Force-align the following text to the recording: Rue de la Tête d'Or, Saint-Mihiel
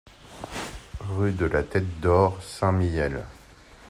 Rue 1.01 1.31
de 1.31 1.45
la 1.45 1.61
Tête 1.61 1.99
d'Or, 1.99 2.41
Saint-Mihiel 2.41 3.23